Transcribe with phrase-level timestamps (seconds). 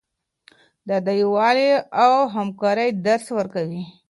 [0.87, 1.69] دا د یووالي
[2.03, 3.83] او همکارۍ درس ورکوي.